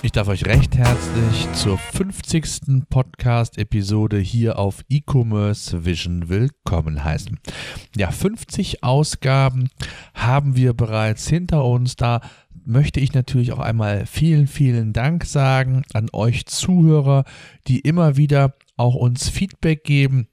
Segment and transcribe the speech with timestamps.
[0.00, 2.86] Ich darf euch recht herzlich zur 50.
[2.88, 7.40] Podcast-Episode hier auf E-Commerce Vision willkommen heißen.
[7.96, 9.70] Ja, 50 Ausgaben
[10.14, 11.96] haben wir bereits hinter uns.
[11.96, 12.20] Da
[12.64, 17.24] möchte ich natürlich auch einmal vielen, vielen Dank sagen an euch Zuhörer,
[17.66, 20.28] die immer wieder auch uns Feedback geben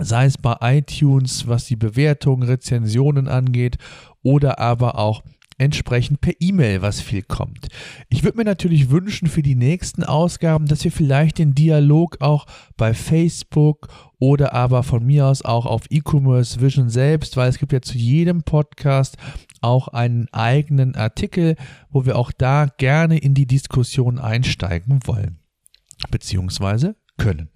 [0.00, 3.76] sei es bei iTunes, was die Bewertungen, Rezensionen angeht,
[4.22, 5.22] oder aber auch
[5.62, 7.68] entsprechend per E-Mail, was viel kommt.
[8.08, 12.46] Ich würde mir natürlich wünschen für die nächsten Ausgaben, dass wir vielleicht den Dialog auch
[12.76, 13.88] bei Facebook
[14.18, 17.96] oder aber von mir aus auch auf E-Commerce Vision selbst, weil es gibt ja zu
[17.96, 19.16] jedem Podcast
[19.60, 21.56] auch einen eigenen Artikel,
[21.90, 25.38] wo wir auch da gerne in die Diskussion einsteigen wollen,
[26.10, 27.50] beziehungsweise können.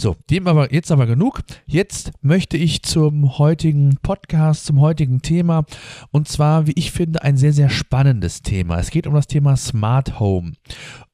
[0.00, 1.40] So, dem aber jetzt aber genug.
[1.66, 5.64] Jetzt möchte ich zum heutigen Podcast, zum heutigen Thema
[6.12, 8.78] und zwar, wie ich finde, ein sehr, sehr spannendes Thema.
[8.78, 10.52] Es geht um das Thema Smart Home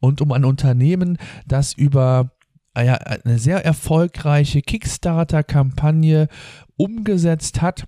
[0.01, 2.33] und um ein Unternehmen, das über
[2.75, 6.29] eine sehr erfolgreiche Kickstarter-Kampagne
[6.77, 7.87] umgesetzt hat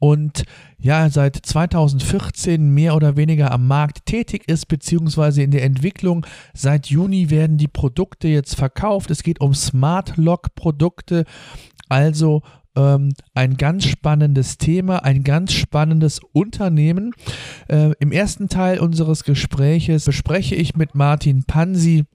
[0.00, 0.44] und
[0.78, 6.26] ja, seit 2014 mehr oder weniger am Markt tätig ist, beziehungsweise in der Entwicklung.
[6.54, 9.10] Seit Juni werden die Produkte jetzt verkauft.
[9.10, 11.26] Es geht um Smart Lock Produkte,
[11.90, 12.40] also
[12.76, 17.12] ähm, ein ganz spannendes Thema, ein ganz spannendes Unternehmen.
[17.68, 22.06] Äh, Im ersten Teil unseres Gespräches bespreche ich mit Martin Pansi,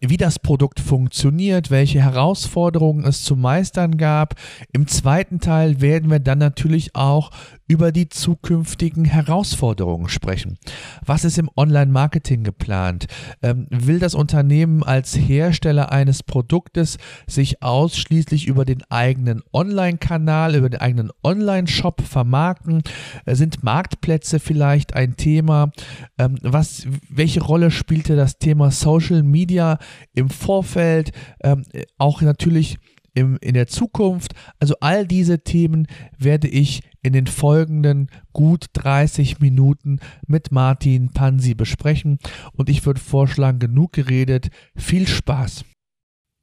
[0.00, 4.34] wie das Produkt funktioniert, welche Herausforderungen es zu meistern gab.
[4.72, 7.30] Im zweiten Teil werden wir dann natürlich auch
[7.68, 10.58] über die zukünftigen Herausforderungen sprechen.
[11.04, 13.06] Was ist im Online-Marketing geplant?
[13.42, 16.96] Ähm, will das Unternehmen als Hersteller eines Produktes
[17.26, 22.82] sich ausschließlich über den eigenen Online-Kanal, über den eigenen Online-Shop vermarkten?
[23.26, 25.70] Äh, sind Marktplätze vielleicht ein Thema?
[26.18, 29.78] Ähm, was, welche Rolle spielte das Thema Social Media
[30.14, 31.12] im Vorfeld?
[31.42, 31.64] Ähm,
[31.98, 32.78] auch natürlich
[33.14, 34.34] im, in der Zukunft.
[34.58, 35.86] Also all diese Themen
[36.18, 42.18] werde ich in den folgenden gut 30 Minuten mit Martin Pansi besprechen.
[42.52, 44.48] Und ich würde vorschlagen, genug geredet.
[44.76, 45.64] Viel Spaß.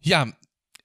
[0.02, 0.28] Ja,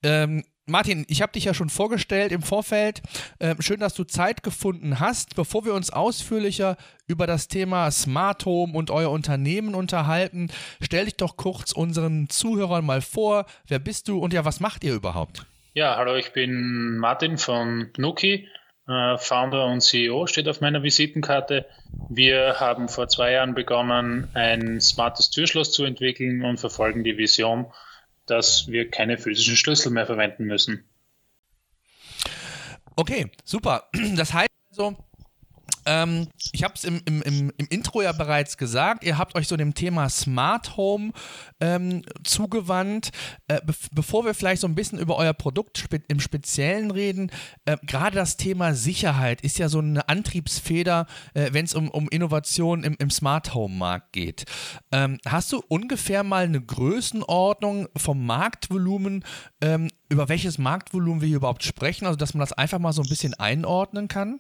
[0.03, 3.03] ähm, Martin, ich habe dich ja schon vorgestellt im Vorfeld.
[3.41, 5.35] Ähm, schön, dass du Zeit gefunden hast.
[5.35, 6.77] Bevor wir uns ausführlicher
[7.07, 10.49] über das Thema Smart Home und euer Unternehmen unterhalten,
[10.81, 13.47] stell dich doch kurz unseren Zuhörern mal vor.
[13.67, 15.50] Wer bist du und ja, was macht ihr überhaupt?
[15.73, 18.49] Ja, hallo, ich bin Martin von Pnuki,
[18.89, 21.65] äh, Founder und CEO, steht auf meiner Visitenkarte.
[22.09, 27.73] Wir haben vor zwei Jahren begonnen, ein smartes Türschloss zu entwickeln und verfolgen die Vision,
[28.27, 30.91] dass wir keine physischen Schlüssel mehr verwenden müssen.
[32.97, 33.89] Okay, super.
[34.17, 34.97] Das heißt also,
[35.91, 39.49] ähm, ich habe es im, im, im, im, Intro ja bereits gesagt, ihr habt euch
[39.49, 41.11] so dem Thema Smart Home
[41.61, 43.11] ähm, zugewandt.
[43.49, 47.33] Äh, be bevor wir vielleicht so ein bisschen über euer Produkt spe im Speziellen reden,
[47.65, 52.09] äh, gerade das Thema Sicherheit ist ja so eine Antriebsfeder, äh, wenn es um, um
[52.09, 54.45] Innovation im, im Smart Home Markt geht.
[54.93, 59.25] Ähm, hast du ungefähr mal eine Größenordnung vom Marktvolumen,
[59.61, 63.03] ähm, über welches Marktvolumen wir hier überhaupt sprechen, also dass man das einfach mal so
[63.03, 64.39] ein bisschen einordnen kann?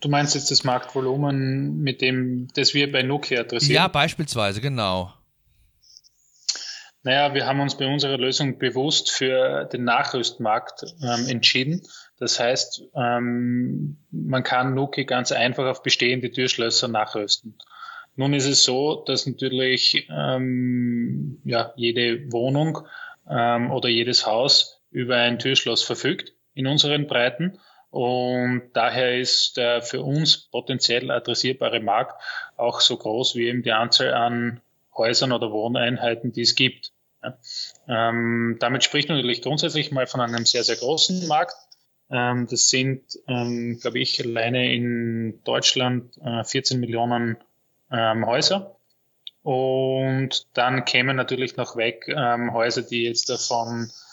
[0.00, 3.74] Du meinst jetzt das Marktvolumen, mit dem, das wir bei Nokia adressieren?
[3.74, 5.12] Ja, beispielsweise, genau.
[7.04, 11.82] Naja, wir haben uns bei unserer Lösung bewusst für den Nachrüstmarkt ähm, entschieden.
[12.18, 17.58] Das heißt, ähm, man kann Nokia ganz einfach auf bestehende Türschlösser nachrüsten.
[18.14, 22.86] Nun ist es so, dass natürlich ähm, ja, jede Wohnung
[23.28, 27.58] ähm, oder jedes Haus über ein Türschloss verfügt in unseren Breiten.
[27.92, 32.18] Und daher ist der für uns potenziell adressierbare Markt
[32.56, 34.62] auch so groß wie eben die Anzahl an
[34.96, 36.92] Häusern oder Wohneinheiten, die es gibt.
[37.22, 37.36] Ja.
[37.86, 41.54] Ähm, damit spricht man natürlich grundsätzlich mal von einem sehr, sehr großen Markt.
[42.10, 47.36] Ähm, das sind, ähm, glaube ich, alleine in Deutschland äh, 14 Millionen
[47.90, 48.74] ähm, Häuser.
[49.42, 54.11] Und dann kämen natürlich noch weg ähm, Häuser, die jetzt davon äh,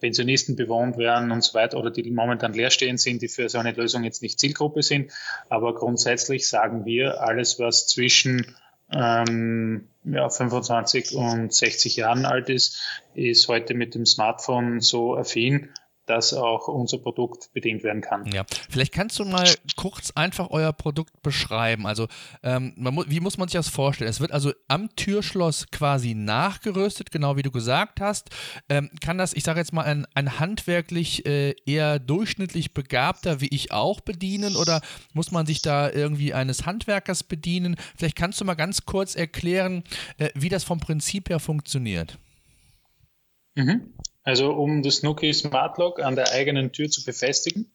[0.00, 3.72] Pensionisten bewohnt werden und so weiter oder die momentan leerstehend sind, die für so eine
[3.72, 5.12] Lösung jetzt nicht Zielgruppe sind.
[5.48, 8.54] Aber grundsätzlich sagen wir, alles, was zwischen
[8.92, 12.80] ähm, ja, 25 und 60 Jahren alt ist,
[13.14, 15.70] ist heute mit dem Smartphone so affin,
[16.08, 18.24] dass auch unser Produkt bedient werden kann.
[18.32, 21.86] Ja, vielleicht kannst du mal kurz einfach euer Produkt beschreiben.
[21.86, 22.08] Also,
[22.42, 24.10] ähm, mu wie muss man sich das vorstellen?
[24.10, 28.30] Es wird also am Türschloss quasi nachgerüstet, genau wie du gesagt hast.
[28.68, 33.48] Ähm, kann das, ich sage jetzt mal, ein, ein handwerklich äh, eher durchschnittlich begabter wie
[33.48, 34.80] ich auch bedienen oder
[35.12, 37.76] muss man sich da irgendwie eines Handwerkers bedienen?
[37.96, 39.84] Vielleicht kannst du mal ganz kurz erklären,
[40.18, 42.18] äh, wie das vom Prinzip her funktioniert.
[43.54, 43.92] Mhm.
[44.28, 47.72] Also um das Nuki Smart Lock an der eigenen Tür zu befestigen,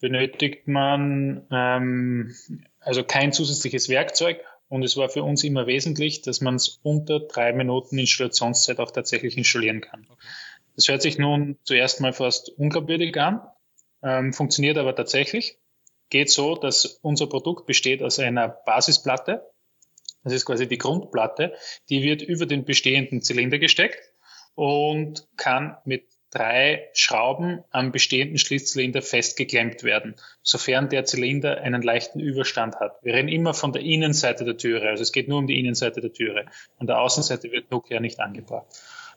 [0.00, 2.34] benötigt man ähm,
[2.80, 7.20] also kein zusätzliches Werkzeug und es war für uns immer wesentlich, dass man es unter
[7.20, 10.04] drei Minuten Installationszeit auch tatsächlich installieren kann.
[10.10, 10.26] Okay.
[10.74, 13.42] Das hört sich nun zuerst mal fast unglaubwürdig an,
[14.02, 15.58] ähm, funktioniert aber tatsächlich.
[16.10, 19.48] Geht so, dass unser Produkt besteht aus einer Basisplatte.
[20.24, 21.54] Das ist quasi die Grundplatte.
[21.88, 24.13] Die wird über den bestehenden Zylinder gesteckt
[24.54, 32.18] und kann mit drei Schrauben am bestehenden Schließzylinder festgeklemmt werden, sofern der Zylinder einen leichten
[32.18, 32.96] Überstand hat.
[33.02, 36.00] Wir reden immer von der Innenseite der Türe, also es geht nur um die Innenseite
[36.00, 36.46] der Türe.
[36.78, 38.66] An der Außenseite wird Nokia nicht angebracht.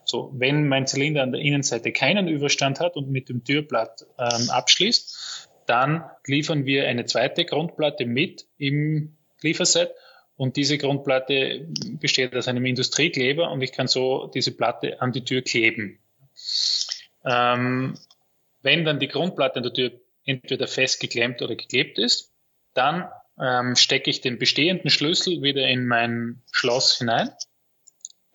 [0.06, 4.50] So, wenn mein Zylinder an der Innenseite keinen Überstand hat und mit dem Türblatt ähm,
[4.50, 9.92] abschließt, dann liefern wir eine zweite Grundplatte mit im Lieferset
[10.38, 11.68] und diese Grundplatte
[12.00, 16.00] besteht aus einem Industriekleber und ich kann so diese Platte an die Tür kleben.
[17.26, 17.98] Ähm,
[18.62, 19.92] wenn dann die Grundplatte an der Tür
[20.26, 22.32] entweder festgeklemmt oder geklebt ist,
[22.74, 23.10] dann
[23.42, 27.32] ähm, stecke ich den bestehenden Schlüssel wieder in mein Schloss hinein.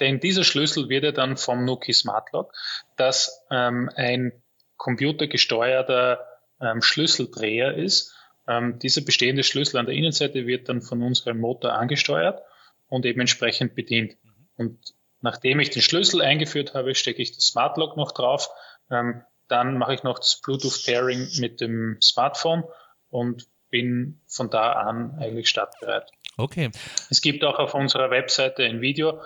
[0.00, 2.52] Denn dieser Schlüssel wird ja dann vom Nuki Smart Lock,
[2.96, 4.32] das ähm, ein
[4.76, 6.26] computergesteuerter
[6.60, 8.12] ähm, Schlüsseldreher ist,
[8.48, 12.42] ähm, dieser bestehende Schlüssel an der Innenseite wird dann von unserem Motor angesteuert
[12.88, 14.16] und eben entsprechend bedient.
[14.56, 14.78] Und
[15.20, 18.48] nachdem ich den Schlüssel eingeführt habe, stecke ich das Smart Lock noch drauf.
[18.90, 22.64] Ähm, dann mache ich noch das Bluetooth Pairing mit dem Smartphone
[23.10, 26.10] und bin von da an eigentlich startbereit.
[26.36, 26.70] Okay.
[27.10, 29.20] Es gibt auch auf unserer Webseite ein Video,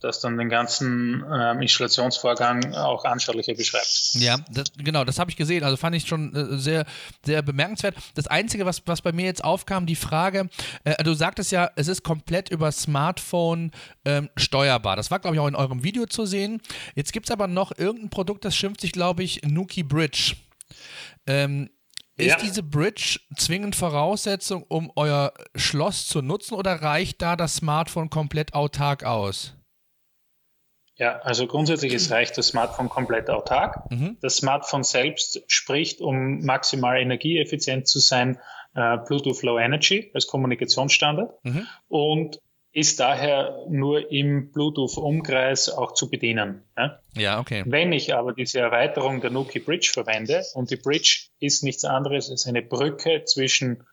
[0.00, 4.10] das dann den ganzen ähm, Installationsvorgang auch anschaulicher beschreibt.
[4.14, 5.64] Ja, das, genau, das habe ich gesehen.
[5.64, 6.84] Also fand ich schon äh, sehr,
[7.24, 7.96] sehr bemerkenswert.
[8.14, 10.48] Das Einzige, was, was bei mir jetzt aufkam, die Frage,
[10.84, 13.72] äh, du sagtest ja, es ist komplett über Smartphone
[14.04, 14.96] ähm, steuerbar.
[14.96, 16.60] Das war, glaube ich, auch in eurem Video zu sehen.
[16.94, 20.36] Jetzt gibt es aber noch irgendein Produkt, das schimpft sich, glaube ich, Nuki Bridge.
[21.26, 21.70] Ähm,
[22.16, 22.36] ist ja.
[22.36, 28.54] diese Bridge zwingend Voraussetzung, um euer Schloss zu nutzen oder reicht da das Smartphone komplett
[28.54, 29.54] autark aus?
[30.98, 33.88] Ja, also grundsätzlich ist reicht das Smartphone komplett autark.
[33.90, 34.16] Mhm.
[34.20, 38.38] Das Smartphone selbst spricht, um maximal energieeffizient zu sein,
[38.74, 41.66] äh, Bluetooth Low Energy als Kommunikationsstandard mhm.
[41.86, 42.40] und
[42.72, 46.62] ist daher nur im Bluetooth-Umkreis auch zu bedienen.
[46.76, 47.00] Ja?
[47.16, 47.62] ja, okay.
[47.66, 52.30] Wenn ich aber diese Erweiterung der Nuki Bridge verwende und die Bridge ist nichts anderes
[52.30, 53.84] als eine Brücke zwischen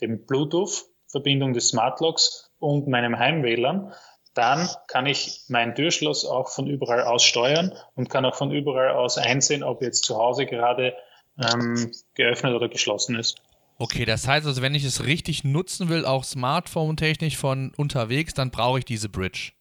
[0.00, 3.92] dem Bluetooth-Verbindung des Smartlocks und meinem Heim-WLAN,
[4.34, 8.90] dann kann ich mein Türschloss auch von überall aus steuern und kann auch von überall
[8.90, 10.94] aus einsehen, ob jetzt zu Hause gerade
[11.38, 13.40] ähm, geöffnet oder geschlossen ist.
[13.78, 18.50] Okay, das heißt also, wenn ich es richtig nutzen will, auch Smartphone-technisch von unterwegs, dann
[18.50, 19.52] brauche ich diese Bridge.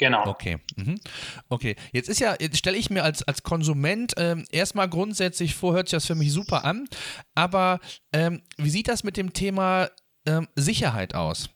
[0.00, 0.26] Genau.
[0.26, 0.58] Okay.
[0.76, 0.98] Mhm.
[1.50, 1.76] Okay.
[1.92, 5.88] Jetzt ist ja, jetzt stelle ich mir als, als Konsument ähm, erstmal grundsätzlich vor, hört
[5.88, 6.88] sich das für mich super an.
[7.34, 7.80] Aber
[8.12, 9.90] ähm, wie sieht das mit dem Thema
[10.24, 11.50] ähm, Sicherheit aus?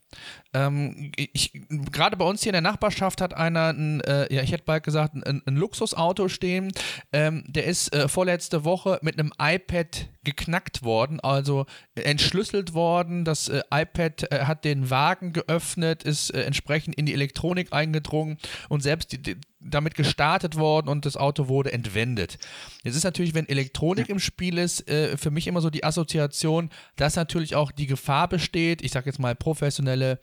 [0.55, 4.53] Ähm, ich, gerade bei uns hier in der Nachbarschaft hat einer, ein, äh, ja, ich
[4.53, 6.73] hätte bald gesagt, ein, ein Luxusauto stehen.
[7.13, 13.25] Ähm, der ist äh, vorletzte Woche mit einem iPad geknackt worden, also entschlüsselt worden.
[13.25, 18.39] Das äh, iPad äh, hat den Wagen geöffnet, ist äh, entsprechend in die Elektronik eingedrungen
[18.69, 22.39] und selbst die, die, damit gestartet worden und das Auto wurde entwendet.
[22.83, 26.71] Jetzt ist natürlich, wenn Elektronik im Spiel ist, äh, für mich immer so die Assoziation,
[26.97, 30.21] dass natürlich auch die Gefahr besteht, ich sage jetzt mal professionelle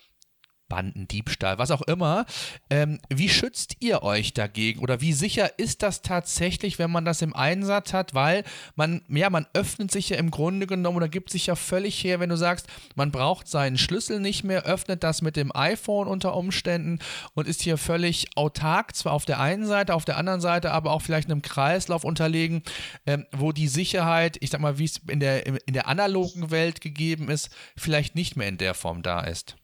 [0.71, 2.25] Bandendiebstahl, was auch immer.
[2.69, 7.21] Ähm, wie schützt ihr euch dagegen oder wie sicher ist das tatsächlich, wenn man das
[7.21, 8.13] im Einsatz hat?
[8.13, 12.01] Weil man, ja, man öffnet sich ja im Grunde genommen oder gibt sich ja völlig
[12.01, 16.07] her, wenn du sagst, man braucht seinen Schlüssel nicht mehr, öffnet das mit dem iPhone
[16.07, 16.99] unter Umständen
[17.33, 20.91] und ist hier völlig autark, zwar auf der einen Seite, auf der anderen Seite aber
[20.91, 22.63] auch vielleicht einem Kreislauf unterlegen,
[23.05, 26.79] ähm, wo die Sicherheit, ich sag mal, wie es in der, in der analogen Welt
[26.79, 29.57] gegeben ist, vielleicht nicht mehr in der Form da ist.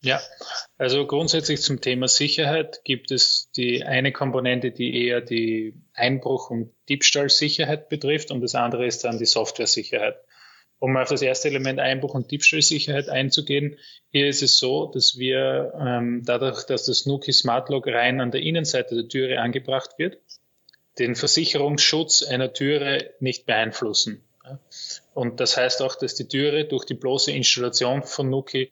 [0.00, 0.20] Ja,
[0.76, 6.72] also grundsätzlich zum Thema Sicherheit gibt es die eine Komponente, die eher die Einbruch- und
[6.88, 10.16] Diebstahlsicherheit betrifft und das andere ist dann die Software-Sicherheit.
[10.78, 13.76] Um auf das erste Element Einbruch- und Diebstahlsicherheit einzugehen,
[14.10, 18.30] hier ist es so, dass wir ähm, dadurch, dass das Nuki Smart Lock rein an
[18.30, 20.18] der Innenseite der Türe angebracht wird,
[21.00, 24.24] den Versicherungsschutz einer Türe nicht beeinflussen.
[25.14, 28.70] Und das heißt auch, dass die Türe durch die bloße Installation von Nuki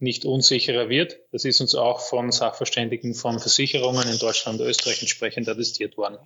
[0.00, 1.18] nicht unsicherer wird.
[1.32, 6.18] Das ist uns auch von Sachverständigen von Versicherungen in Deutschland und Österreich entsprechend attestiert worden.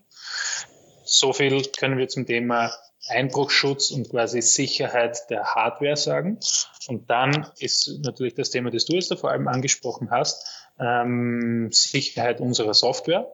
[1.04, 2.72] So viel können wir zum Thema
[3.08, 6.38] Einbruchschutz und quasi Sicherheit der Hardware sagen.
[6.88, 10.46] Und dann ist natürlich das Thema, das du jetzt da vor allem angesprochen hast,
[10.78, 13.30] ähm, Sicherheit unserer Software.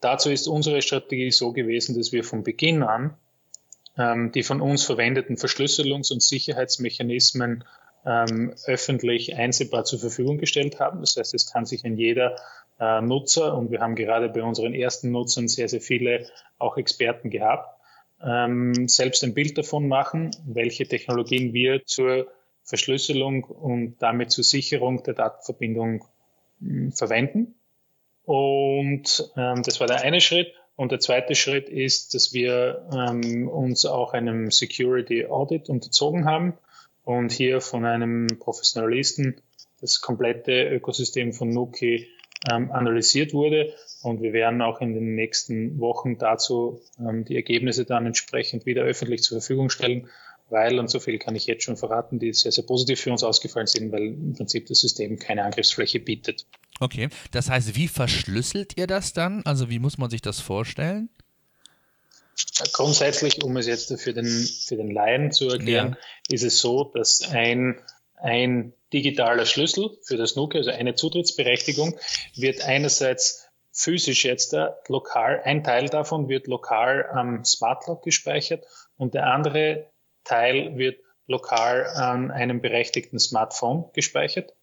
[0.00, 3.16] Dazu ist unsere Strategie so gewesen, dass wir von Beginn an
[3.98, 7.64] ähm, die von uns verwendeten Verschlüsselungs- und Sicherheitsmechanismen
[8.06, 11.00] ähm, öffentlich einsehbar zur Verfügung gestellt haben.
[11.00, 12.36] Das heißt, es kann sich ein jeder
[12.78, 16.26] äh, Nutzer, und wir haben gerade bei unseren ersten Nutzern sehr, sehr viele
[16.58, 17.80] auch Experten gehabt,
[18.22, 22.28] ähm, selbst ein Bild davon machen, welche Technologien wir zur
[22.62, 26.04] Verschlüsselung und damit zur Sicherung der Datenverbindung
[26.60, 27.54] mh, verwenden.
[28.24, 30.52] Und ähm, das war der eine Schritt.
[30.74, 36.58] Und der zweite Schritt ist, dass wir ähm, uns auch einem Security Audit unterzogen haben
[37.06, 39.40] und hier von einem Professionalisten
[39.80, 42.08] das komplette Ökosystem von Nuki
[42.50, 43.74] ähm, analysiert wurde.
[44.02, 48.82] Und wir werden auch in den nächsten Wochen dazu ähm, die Ergebnisse dann entsprechend wieder
[48.82, 50.08] öffentlich zur Verfügung stellen,
[50.50, 53.22] weil, und so viel kann ich jetzt schon verraten, die sehr, sehr positiv für uns
[53.22, 56.44] ausgefallen sind, weil im Prinzip das System keine Angriffsfläche bietet.
[56.80, 59.42] Okay, das heißt, wie verschlüsselt ihr das dann?
[59.44, 61.08] Also wie muss man sich das vorstellen?
[62.72, 66.34] Grundsätzlich, um es jetzt für den, für den Laien zu erklären, ja.
[66.34, 67.80] ist es so, dass ein,
[68.16, 71.98] ein digitaler Schlüssel für das Nokia, also eine Zutrittsberechtigung,
[72.34, 78.64] wird einerseits physisch jetzt da lokal, ein Teil davon wird lokal am Smart Lock gespeichert
[78.96, 79.90] und der andere
[80.24, 84.54] Teil wird lokal an einem berechtigten Smartphone gespeichert.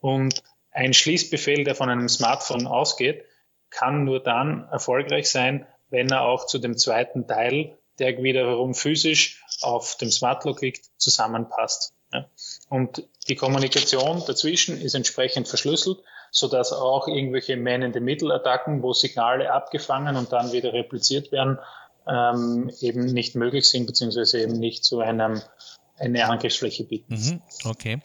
[0.00, 3.24] Und ein Schließbefehl, der von einem Smartphone ausgeht,
[3.70, 9.44] kann nur dann erfolgreich sein, wenn er auch zu dem zweiten Teil, der wiederum physisch
[9.62, 11.94] auf dem Smart Lock liegt, zusammenpasst.
[12.12, 12.26] Ja.
[12.68, 15.98] Und die Kommunikation dazwischen ist entsprechend verschlüsselt,
[16.32, 21.60] so dass auch irgendwelche Man-in-the-Middle-Attacken, wo Signale abgefangen und dann wieder repliziert werden,
[22.08, 25.40] ähm, eben nicht möglich sind, beziehungsweise eben nicht zu einem
[25.96, 27.14] eine Angriffsfläche bieten.
[27.14, 28.00] Mhm, okay.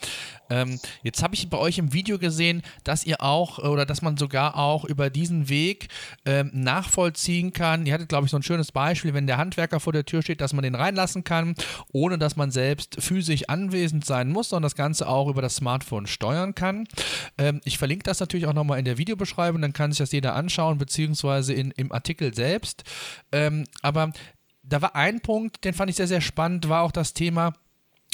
[0.51, 4.17] Ähm, jetzt habe ich bei euch im Video gesehen, dass ihr auch oder dass man
[4.17, 5.87] sogar auch über diesen Weg
[6.25, 7.85] ähm, nachvollziehen kann.
[7.85, 10.41] Ihr hattet, glaube ich, so ein schönes Beispiel, wenn der Handwerker vor der Tür steht,
[10.41, 11.55] dass man den reinlassen kann,
[11.91, 16.07] ohne dass man selbst physisch anwesend sein muss, sondern das Ganze auch über das Smartphone
[16.07, 16.87] steuern kann.
[17.37, 20.35] Ähm, ich verlinke das natürlich auch nochmal in der Videobeschreibung, dann kann sich das jeder
[20.35, 22.83] anschauen, beziehungsweise in, im Artikel selbst.
[23.31, 24.11] Ähm, aber
[24.63, 27.53] da war ein Punkt, den fand ich sehr, sehr spannend, war auch das Thema,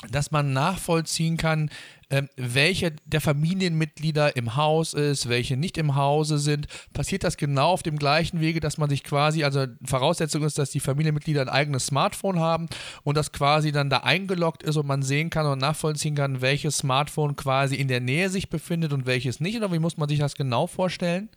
[0.09, 1.69] dass man nachvollziehen kann,
[2.09, 6.67] ähm, welche der Familienmitglieder im Haus ist, welche nicht im Hause sind.
[6.93, 10.69] Passiert das genau auf dem gleichen Wege, dass man sich quasi, also Voraussetzung ist, dass
[10.69, 12.67] die Familienmitglieder ein eigenes Smartphone haben
[13.03, 16.77] und das quasi dann da eingeloggt ist und man sehen kann und nachvollziehen kann, welches
[16.77, 19.57] Smartphone quasi in der Nähe sich befindet und welches nicht?
[19.57, 21.29] Oder wie muss man sich das genau vorstellen?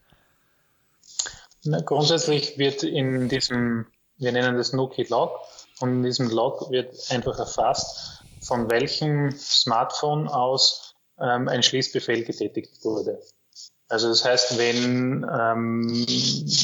[1.64, 3.86] Na, grundsätzlich wird in diesem,
[4.18, 5.30] wir nennen das Nokia Log,
[5.80, 12.82] und in diesem Log wird einfach erfasst, von welchem Smartphone aus ähm, ein Schließbefehl getätigt
[12.82, 13.20] wurde.
[13.90, 16.06] Also das heißt, wenn, ähm,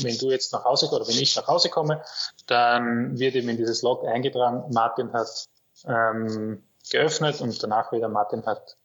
[0.02, 2.02] wenn du jetzt nach Hause oder wenn ich nach Hause komme,
[2.46, 5.46] dann wird eben in dieses Log eingetragen, Martin hat
[5.86, 8.76] ähm, geöffnet und danach wieder Martin hat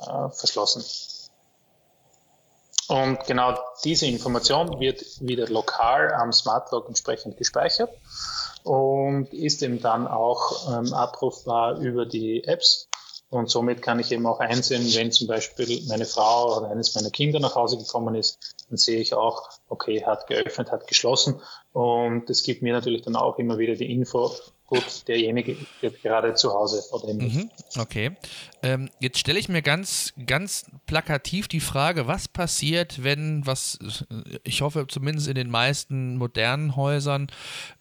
[0.00, 0.84] äh, verschlossen.
[2.88, 7.90] Und genau diese Information wird wieder lokal am Smart Log entsprechend gespeichert
[8.64, 12.88] und ist eben dann auch ähm, abrufbar über die Apps.
[13.28, 17.10] Und somit kann ich eben auch einsehen, wenn zum Beispiel meine Frau oder eines meiner
[17.10, 21.40] Kinder nach Hause gekommen ist, dann sehe ich auch, okay, hat geöffnet, hat geschlossen.
[21.72, 24.30] Und es gibt mir natürlich dann auch immer wieder die Info,
[24.66, 25.56] gut, derjenige
[26.02, 28.12] gerade zu Hause oder mhm, Okay.
[28.62, 33.78] Ähm, jetzt stelle ich mir ganz, ganz plakativ die Frage, was passiert, wenn, was,
[34.42, 37.28] ich hoffe zumindest in den meisten modernen Häusern,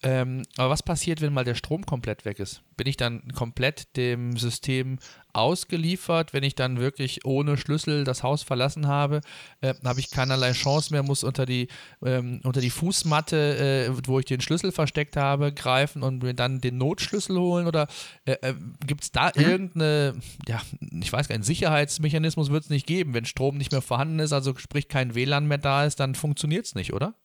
[0.02, 2.62] ähm, aber was passiert, wenn mal der Strom komplett weg ist?
[2.76, 5.00] Bin ich dann komplett dem System
[5.34, 9.22] ausgeliefert, wenn ich dann wirklich ohne Schlüssel das Haus verlassen habe,
[9.62, 11.68] äh, habe ich keinerlei Chance mehr, muss unter die,
[12.06, 16.62] ähm, unter die Fußmatte, äh, wo ich den Schlüssel versteckt habe, greifen und mir dann
[16.62, 17.88] den Notschlüssel holen oder
[18.26, 18.54] äh, äh
[18.86, 19.42] gibt es da mhm.
[19.42, 20.14] irgendeine,
[20.48, 20.62] ja,
[21.02, 24.34] ich weiß gar nicht, Sicherheitsmechanismus wird es nicht geben, wenn Strom nicht mehr vorhanden ist,
[24.34, 27.16] also sprich kein WLAN mehr da ist, dann funktioniert es nicht, oder?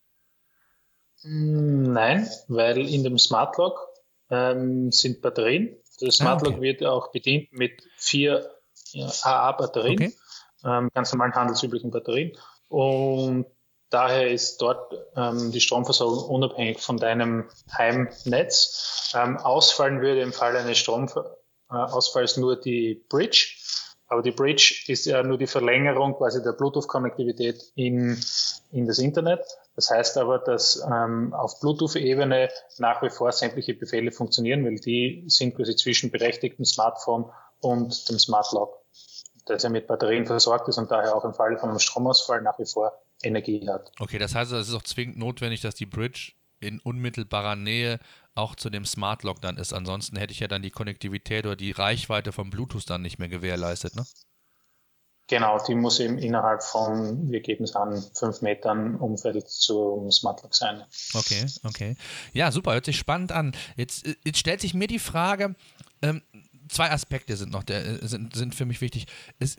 [1.25, 3.88] Nein, weil in dem Smart Lock
[4.31, 6.63] ähm, sind Batterien das Smart Lock ah, okay.
[6.63, 8.51] wird auch bedient mit vier
[8.93, 10.15] ja, AA-Batterien, okay.
[10.65, 12.37] ähm, ganz normalen handelsüblichen Batterien.
[12.69, 13.47] Und
[13.91, 19.13] daher ist dort ähm, die Stromversorgung unabhängig von deinem Heimnetz.
[19.15, 23.57] Ähm, ausfallen würde im Fall eines Stromausfalls äh, nur die Bridge.
[24.07, 28.19] Aber die Bridge ist ja nur die Verlängerung quasi der Bluetooth-Konnektivität in,
[28.71, 29.41] in das Internet.
[29.79, 35.23] Das heißt aber, dass ähm, auf Bluetooth-Ebene nach wie vor sämtliche Befehle funktionieren, weil die
[35.29, 37.31] sind quasi zwischen berechtigtem Smartphone
[37.61, 38.85] und dem Smart Lock,
[39.47, 42.59] das ja mit Batterien versorgt ist und daher auch im Falle von einem Stromausfall nach
[42.59, 42.91] wie vor
[43.23, 43.93] Energie hat.
[44.01, 48.01] Okay, das heißt, es ist auch zwingend notwendig, dass die Bridge in unmittelbarer Nähe
[48.35, 49.73] auch zu dem Smart Lock dann ist.
[49.73, 53.29] Ansonsten hätte ich ja dann die Konnektivität oder die Reichweite vom Bluetooth dann nicht mehr
[53.29, 54.05] gewährleistet, ne?
[55.29, 60.43] Genau, die muss eben innerhalb von, wir geben es an, fünf Metern Umfeld zum Smart
[60.43, 60.83] Lock sein.
[61.13, 61.97] Okay, okay.
[62.33, 63.53] Ja, super, hört sich spannend an.
[63.77, 65.55] Jetzt, jetzt stellt sich mir die Frage,
[66.01, 66.23] ähm,
[66.69, 69.07] zwei Aspekte sind noch der, sind, sind für mich wichtig.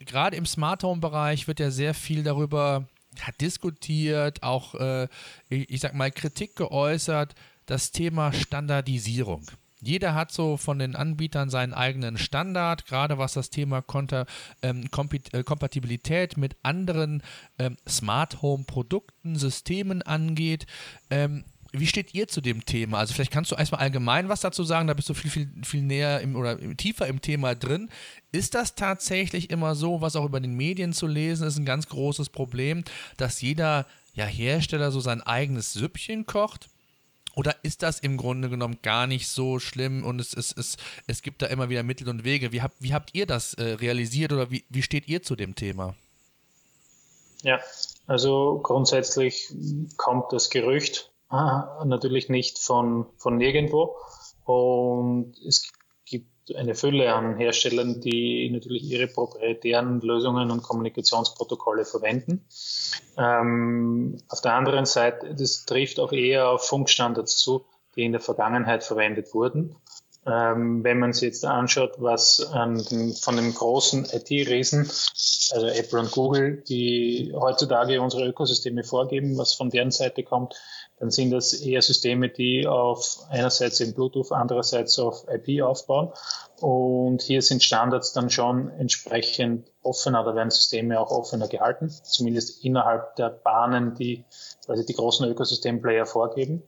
[0.05, 2.87] Gerade im Smart Home Bereich wird ja sehr viel darüber
[3.21, 5.07] hat diskutiert, auch, äh,
[5.49, 7.35] ich, ich sag mal, Kritik geäußert,
[7.65, 9.45] das Thema Standardisierung.
[9.81, 13.83] Jeder hat so von den Anbietern seinen eigenen Standard, gerade was das Thema
[14.61, 14.89] ähm,
[15.31, 17.23] äh, Kompatibilität mit anderen
[17.57, 20.65] ähm, Smart Home Produkten, Systemen angeht.
[21.09, 22.97] Ähm, wie steht ihr zu dem Thema?
[22.97, 25.83] Also vielleicht kannst du erstmal allgemein was dazu sagen, da bist du viel, viel, viel
[25.83, 27.89] näher im, oder tiefer im Thema drin.
[28.31, 31.87] Ist das tatsächlich immer so, was auch über den Medien zu lesen ist, ein ganz
[31.87, 32.83] großes Problem,
[33.17, 36.69] dass jeder ja, Hersteller so sein eigenes Süppchen kocht?
[37.39, 40.75] Oder ist das im Grunde genommen gar nicht so schlimm und es, es, es,
[41.07, 42.51] es gibt da immer wieder Mittel und Wege?
[42.51, 45.55] Wie habt, wie habt ihr das äh, realisiert oder wie, wie steht ihr zu dem
[45.55, 45.95] Thema?
[47.43, 47.61] Ja,
[48.07, 49.53] also grundsätzlich
[49.95, 51.35] kommt das Gerücht äh,
[51.85, 53.95] natürlich nicht von, von nirgendwo
[54.43, 55.71] und es
[56.55, 62.45] eine Fülle an Herstellern, die natürlich ihre proprietären Lösungen und Kommunikationsprotokolle verwenden.
[63.17, 67.65] Ähm, auf der anderen Seite, das trifft auch eher auf Funkstandards zu,
[67.95, 69.75] die in der Vergangenheit verwendet wurden.
[70.25, 72.83] Ähm, wenn man sich jetzt anschaut, was ähm,
[73.19, 74.81] von den großen IT-Riesen,
[75.51, 80.55] also Apple und Google, die heutzutage unsere Ökosysteme vorgeben, was von deren Seite kommt,
[80.99, 86.11] dann sind das eher Systeme, die auf einerseits in Bluetooth, andererseits auf IP aufbauen.
[86.59, 92.65] Und hier sind Standards dann schon entsprechend offener, da werden Systeme auch offener gehalten, zumindest
[92.65, 94.25] innerhalb der Bahnen, die
[94.65, 96.63] quasi die großen Ökosystemplayer vorgeben.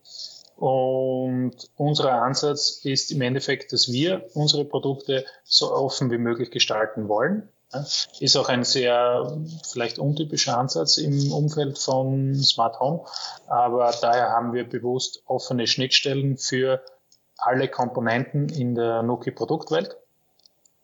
[0.55, 7.09] Und unser Ansatz ist im Endeffekt, dass wir unsere Produkte so offen wie möglich gestalten
[7.09, 7.49] wollen.
[8.19, 13.05] Ist auch ein sehr vielleicht untypischer Ansatz im Umfeld von Smart Home,
[13.47, 16.83] aber daher haben wir bewusst offene Schnittstellen für
[17.37, 19.97] alle Komponenten in der Nuki Produktwelt.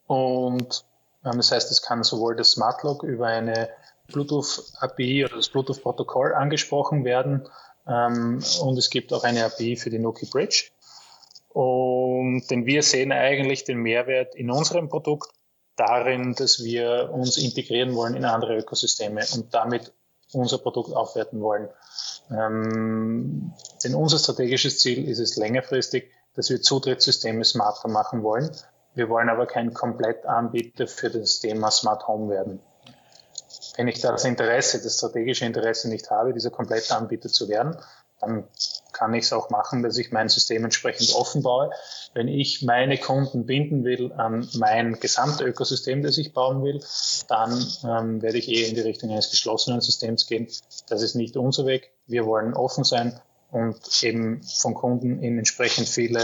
[0.07, 0.85] Und
[1.25, 3.69] ähm, das heißt, es kann sowohl das Smart Lock über eine
[4.07, 7.47] Bluetooth API oder das Bluetooth Protokoll angesprochen werden.
[7.87, 10.69] Ähm, und es gibt auch eine API für die Nuki Bridge.
[11.49, 15.29] Und denn wir sehen eigentlich den Mehrwert in unserem Produkt
[15.77, 19.93] darin, dass wir uns integrieren wollen in andere Ökosysteme und damit
[20.33, 21.69] unser Produkt aufwerten wollen.
[22.29, 28.51] Ähm, denn unser strategisches Ziel ist es längerfristig, dass wir Zutrittssysteme smarter machen wollen.
[28.93, 32.59] Wir wollen aber kein Komplettanbieter für das Thema Smart Home werden.
[33.75, 37.77] Wenn ich das Interesse, das strategische Interesse nicht habe, dieser Komplettanbieter zu werden,
[38.19, 38.47] dann
[38.97, 41.69] kann ich es auch machen, dass ich mein System entsprechend offen baue.
[42.13, 46.81] Wenn ich meine Kunden binden will an mein Gesamtökosystem, das ich bauen will,
[47.27, 47.51] dann
[47.83, 50.47] ähm, werde ich eher in die Richtung eines geschlossenen Systems gehen.
[50.89, 51.91] Das ist nicht unser Weg.
[52.07, 53.19] Wir wollen offen sein
[53.51, 56.23] und eben von Kunden in entsprechend viele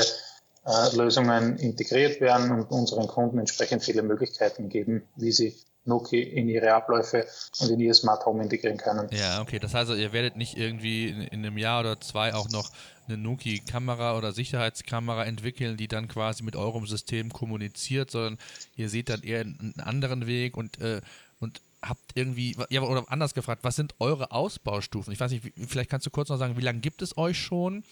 [0.65, 6.47] äh, Lösungen integriert werden und unseren Kunden entsprechend viele Möglichkeiten geben, wie sie Noki in
[6.47, 7.25] ihre Abläufe
[7.59, 9.09] und in ihr Smart Home integrieren können.
[9.11, 9.59] Ja, okay.
[9.59, 12.71] Das heißt, ihr werdet nicht irgendwie in, in einem Jahr oder zwei auch noch
[13.07, 18.37] eine Noki-Kamera oder Sicherheitskamera entwickeln, die dann quasi mit eurem System kommuniziert, sondern
[18.75, 21.01] ihr seht dann eher einen anderen Weg und, äh,
[21.39, 25.11] und habt irgendwie, ja, oder anders gefragt, was sind eure Ausbaustufen?
[25.11, 27.83] Ich weiß nicht, vielleicht kannst du kurz noch sagen, wie lange gibt es euch schon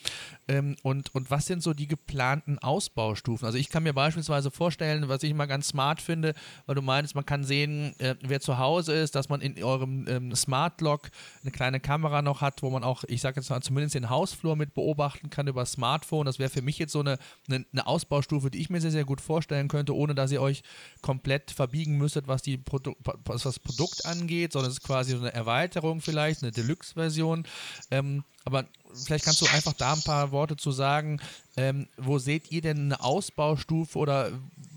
[0.47, 3.45] ähm, und, und was sind so die geplanten Ausbaustufen?
[3.45, 6.33] Also ich kann mir beispielsweise vorstellen, was ich immer ganz smart finde,
[6.65, 10.07] weil du meinst, man kann sehen, äh, wer zu Hause ist, dass man in eurem
[10.07, 11.09] ähm, Smart Lock
[11.41, 14.55] eine kleine Kamera noch hat, wo man auch, ich sage jetzt mal, zumindest den Hausflur
[14.55, 16.25] mit beobachten kann über Smartphone.
[16.25, 17.17] Das wäre für mich jetzt so eine,
[17.49, 20.61] eine, eine, Ausbaustufe, die ich mir sehr, sehr gut vorstellen könnte, ohne dass ihr euch
[21.01, 25.11] komplett verbiegen müsstet, was, die Produ was das Produkt Produkt angeht, sondern es ist quasi
[25.11, 27.47] so eine Erweiterung vielleicht, eine Deluxe-Version.
[27.89, 31.19] Ähm, aber vielleicht kannst du einfach da ein paar Worte zu sagen.
[31.57, 34.31] Ähm, wo seht ihr denn eine Ausbaustufe oder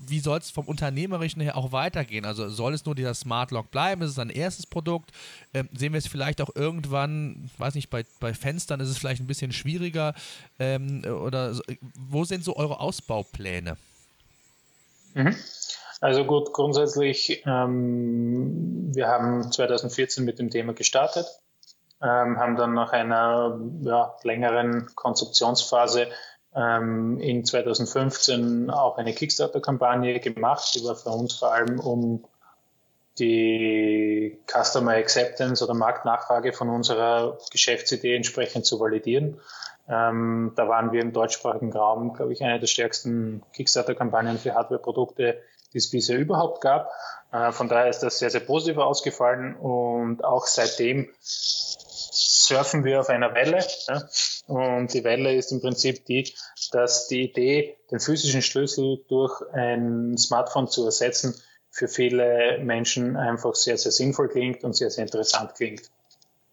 [0.07, 2.25] wie soll es vom Unternehmerischen her auch weitergehen?
[2.25, 4.01] Also soll es nur dieser Smart Lock bleiben?
[4.01, 5.11] Ist es ein erstes Produkt?
[5.53, 9.21] Ähm, sehen wir es vielleicht auch irgendwann, weiß nicht, bei, bei Fenstern ist es vielleicht
[9.21, 10.15] ein bisschen schwieriger
[10.57, 11.55] ähm, oder
[11.93, 13.77] wo sind so eure Ausbaupläne?
[15.13, 15.35] Mhm.
[16.01, 21.25] Also gut, grundsätzlich, ähm, wir haben 2014 mit dem Thema gestartet,
[22.01, 26.07] ähm, haben dann nach einer ja, längeren Konzeptionsphase
[26.53, 32.25] ähm, in 2015 auch eine Kickstarter-Kampagne gemacht, die war für uns vor allem um
[33.17, 39.39] die Customer Acceptance oder Marktnachfrage von unserer Geschäftsidee entsprechend zu validieren.
[39.87, 45.41] Ähm, da waren wir im deutschsprachigen Raum, glaube ich, eine der stärksten Kickstarter-Kampagnen für Hardware-Produkte,
[45.75, 46.89] die es bisher überhaupt gab.
[47.31, 53.09] Äh, von daher ist das sehr, sehr positiv ausgefallen und auch seitdem surfen wir auf
[53.09, 53.63] einer Welle.
[54.47, 56.33] Und die Welle ist im Prinzip die,
[56.71, 61.35] dass die Idee, den physischen Schlüssel durch ein Smartphone zu ersetzen,
[61.71, 65.89] für viele Menschen einfach sehr, sehr sinnvoll klingt und sehr, sehr interessant klingt.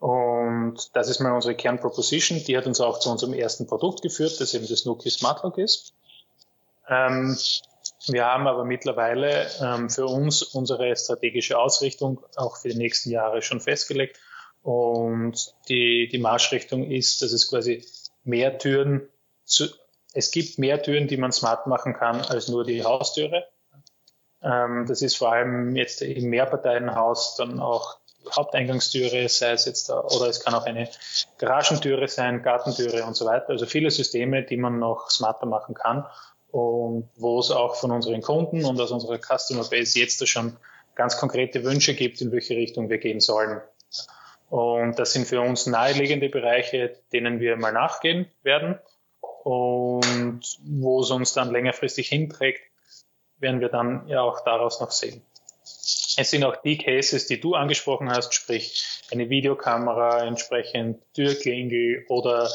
[0.01, 2.43] Und das ist mal unsere Kernproposition.
[2.45, 5.59] Die hat uns auch zu unserem ersten Produkt geführt, das eben das Nokia Smart Lock
[5.59, 5.93] ist.
[6.89, 7.39] Ähm,
[8.09, 13.43] wir haben aber mittlerweile ähm, für uns unsere strategische Ausrichtung auch für die nächsten Jahre
[13.43, 14.19] schon festgelegt.
[14.63, 17.85] Und die, die Marschrichtung ist, dass es quasi
[18.25, 19.09] mehr Türen
[19.45, 19.67] zu,
[20.15, 23.47] es gibt mehr Türen, die man smart machen kann, als nur die Haustüre.
[24.43, 27.99] Ähm, das ist vor allem jetzt im Mehrparteienhaus dann auch
[28.35, 30.89] Haupteingangstüre, sei es jetzt, oder es kann auch eine
[31.39, 33.51] Garagentüre sein, Gartentüre und so weiter.
[33.51, 36.07] Also viele Systeme, die man noch smarter machen kann
[36.53, 40.57] und wo es auch von unseren Kunden und aus unserer Customer Base jetzt schon
[40.95, 43.61] ganz konkrete Wünsche gibt, in welche Richtung wir gehen sollen.
[44.51, 48.79] Und das sind für uns naheliegende Bereiche, denen wir mal nachgehen werden.
[49.45, 52.61] Und wo es uns dann längerfristig hinträgt,
[53.39, 55.23] werden wir dann ja auch daraus noch sehen.
[56.19, 62.51] Es sind auch die Cases, die du angesprochen hast, sprich eine Videokamera, entsprechend Türklingel oder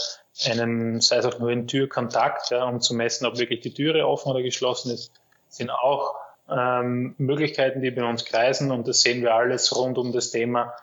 [0.46, 4.08] einen, sei es auch nur ein Türkontakt, ja, um zu messen, ob wirklich die Türe
[4.08, 5.12] offen oder geschlossen ist,
[5.50, 6.16] sind auch
[6.50, 10.74] ähm, Möglichkeiten, die bei uns kreisen und das sehen wir alles rund um das Thema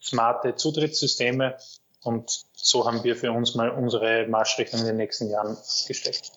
[0.00, 1.56] smarte Zutrittssysteme
[2.02, 6.32] und so haben wir für uns mal unsere Marschrichtung in den nächsten Jahren gesteckt.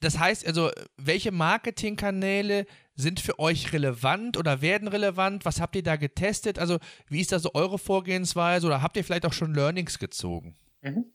[0.00, 5.44] Das heißt also, welche Marketingkanäle sind für euch relevant oder werden relevant?
[5.44, 6.58] Was habt ihr da getestet?
[6.58, 10.56] Also, wie ist da so eure Vorgehensweise oder habt ihr vielleicht auch schon Learnings gezogen?
[10.82, 11.06] Mhm.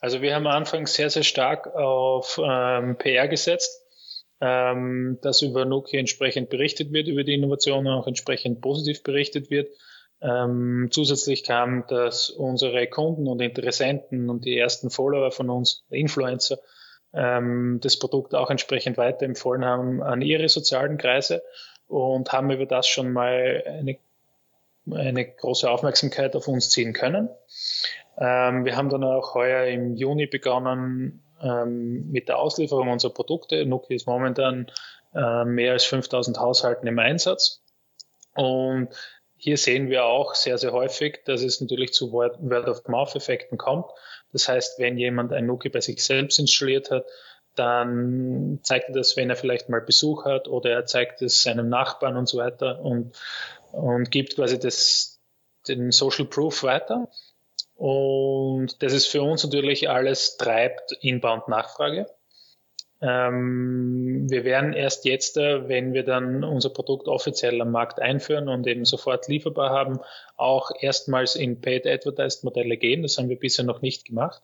[0.00, 3.82] Also, wir haben am Anfang sehr, sehr stark auf ähm, PR gesetzt,
[4.40, 9.68] ähm, dass über Nokia entsprechend berichtet wird, über die Innovationen auch entsprechend positiv berichtet wird.
[10.20, 16.58] Ähm, zusätzlich kam, dass unsere Kunden und Interessenten und die ersten Follower von uns, Influencer,
[17.14, 21.42] ähm, das Produkt auch entsprechend weiterempfohlen haben an ihre sozialen Kreise
[21.88, 23.98] und haben über das schon mal eine,
[24.90, 27.28] eine große Aufmerksamkeit auf uns ziehen können.
[28.18, 33.64] Ähm, wir haben dann auch heuer im Juni begonnen ähm, mit der Auslieferung unserer Produkte.
[33.66, 34.70] Nokia ist momentan
[35.14, 37.62] äh, mehr als 5000 Haushalten im Einsatz.
[38.34, 38.88] Und
[39.36, 43.86] hier sehen wir auch sehr, sehr häufig, dass es natürlich zu Word-of-Mouth-Effekten kommt.
[44.32, 47.06] Das heißt, wenn jemand ein Nokia bei sich selbst installiert hat,
[47.54, 51.68] dann zeigt er das, wenn er vielleicht mal Besuch hat oder er zeigt es seinem
[51.68, 53.14] Nachbarn und so weiter und,
[53.72, 55.20] und gibt quasi das,
[55.68, 57.08] den Social Proof weiter.
[57.76, 62.06] Und das ist für uns natürlich alles treibt Inbound-Nachfrage.
[63.02, 68.48] Ähm, wir werden erst jetzt, äh, wenn wir dann unser Produkt offiziell am Markt einführen
[68.48, 69.98] und eben sofort lieferbar haben,
[70.36, 73.02] auch erstmals in Paid Advertised Modelle gehen.
[73.02, 74.40] Das haben wir bisher noch nicht gemacht.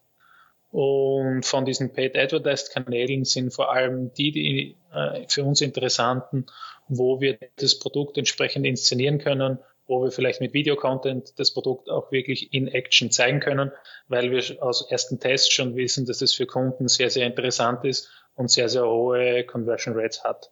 [0.72, 6.46] Und von diesen Paid Advertised Kanälen sind vor allem die, die äh, für uns interessanten,
[6.88, 12.10] wo wir das Produkt entsprechend inszenieren können, wo wir vielleicht mit Videocontent das Produkt auch
[12.10, 13.70] wirklich in Action zeigen können,
[14.08, 18.10] weil wir aus ersten Tests schon wissen, dass es für Kunden sehr, sehr interessant ist
[18.38, 20.50] und sehr, sehr hohe Conversion Rates hat.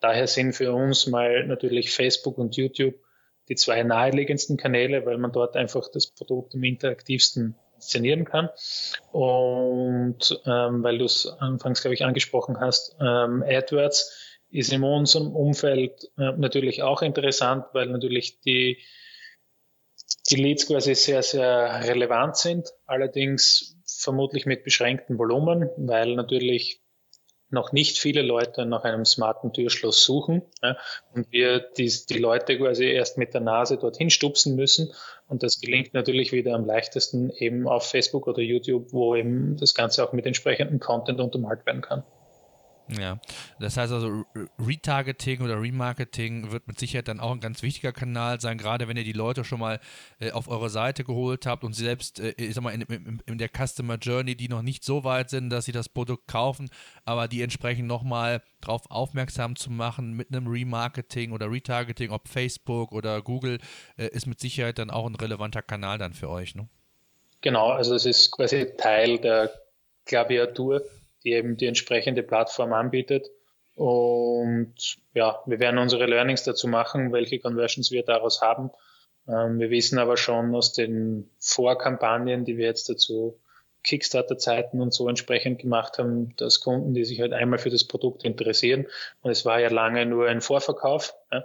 [0.00, 2.94] Daher sind für uns mal natürlich Facebook und YouTube
[3.48, 8.48] die zwei naheliegendsten Kanäle, weil man dort einfach das Produkt am interaktivsten inszenieren kann.
[9.12, 15.34] Und ähm, weil du es anfangs, glaube ich, angesprochen hast, ähm, AdWords ist in unserem
[15.34, 18.78] Umfeld äh, natürlich auch interessant, weil natürlich die,
[20.30, 26.80] die Leads quasi sehr, sehr relevant sind, allerdings vermutlich mit beschränktem Volumen, weil natürlich
[27.50, 30.76] noch nicht viele Leute nach einem smarten Türschloss suchen ja,
[31.14, 34.92] und wir die, die Leute quasi erst mit der Nase dorthin stupsen müssen.
[35.26, 39.74] Und das gelingt natürlich wieder am leichtesten eben auf Facebook oder YouTube, wo eben das
[39.74, 42.04] Ganze auch mit entsprechendem Content untermalt werden kann.
[42.90, 43.18] Ja,
[43.60, 44.24] das heißt also,
[44.58, 48.96] Retargeting oder Remarketing wird mit Sicherheit dann auch ein ganz wichtiger Kanal sein, gerade wenn
[48.96, 49.78] ihr die Leute schon mal
[50.20, 53.38] äh, auf eure Seite geholt habt und selbst, äh, ich sag mal, in, in, in,
[53.38, 56.70] der Customer Journey, die noch nicht so weit sind, dass sie das Produkt kaufen,
[57.04, 62.92] aber die entsprechend nochmal darauf aufmerksam zu machen mit einem Remarketing oder Retargeting, ob Facebook
[62.92, 63.58] oder Google,
[63.98, 66.68] äh, ist mit Sicherheit dann auch ein relevanter Kanal dann für euch, ne?
[67.40, 69.52] Genau, also es ist quasi Teil der
[70.06, 70.82] Klaviatur
[71.28, 73.30] die eben die entsprechende Plattform anbietet.
[73.74, 74.74] Und
[75.14, 78.70] ja, wir werden unsere Learnings dazu machen, welche Conversions wir daraus haben.
[79.28, 83.38] Ähm, wir wissen aber schon aus den Vorkampagnen, die wir jetzt dazu
[83.84, 88.24] Kickstarter-Zeiten und so entsprechend gemacht haben, dass Kunden, die sich halt einmal für das Produkt
[88.24, 88.86] interessieren,
[89.22, 91.44] und es war ja lange nur ein Vorverkauf, ja,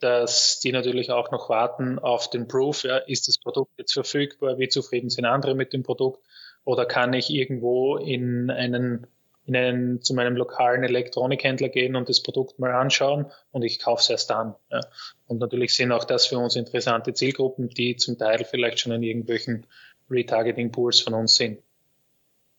[0.00, 4.58] dass die natürlich auch noch warten auf den Proof, ja, ist das Produkt jetzt verfügbar,
[4.58, 6.24] wie zufrieden sind andere mit dem Produkt,
[6.64, 9.06] oder kann ich irgendwo in einen,
[9.46, 14.00] in einen zu meinem lokalen Elektronikhändler gehen und das Produkt mal anschauen und ich kaufe
[14.00, 14.54] es erst dann.
[14.70, 14.80] Ja.
[15.26, 19.02] Und natürlich sind auch das für uns interessante Zielgruppen, die zum Teil vielleicht schon in
[19.02, 19.66] irgendwelchen
[20.10, 21.60] Retargeting-Pools von uns sind.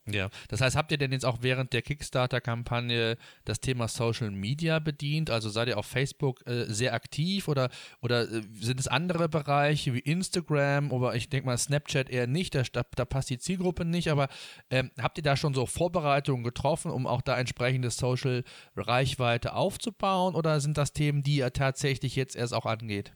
[0.07, 4.77] Ja, das heißt, habt ihr denn jetzt auch während der Kickstarter-Kampagne das Thema Social Media
[4.77, 5.31] bedient?
[5.31, 7.69] Also seid ihr auf Facebook äh, sehr aktiv oder,
[8.03, 10.91] oder äh, sind es andere Bereiche wie Instagram?
[10.91, 14.27] Oder ich denke mal Snapchat eher nicht, da, da passt die Zielgruppe nicht, aber
[14.69, 20.35] ähm, habt ihr da schon so Vorbereitungen getroffen, um auch da entsprechende Social-Reichweite aufzubauen?
[20.35, 23.13] Oder sind das Themen, die ihr tatsächlich jetzt erst auch angeht?